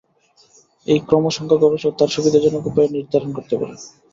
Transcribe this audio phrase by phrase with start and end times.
[0.87, 3.77] এই ক্রমসংখ্যা গবেষক তার সুবিধাজনক উপায়ে নির্ধারণ করতে পারেন।